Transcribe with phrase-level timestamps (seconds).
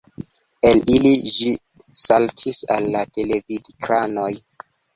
[0.69, 1.51] El ili ĝi
[2.01, 4.29] saltis al la televidekranoj.